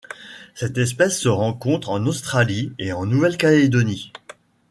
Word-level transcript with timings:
Cette 0.55 0.79
espèce 0.79 1.19
se 1.19 1.27
rencontre 1.29 1.89
en 1.91 2.07
Australie 2.07 2.73
et 2.79 2.91
en 2.91 3.05
Nouvelle-Calédonie. 3.05 4.11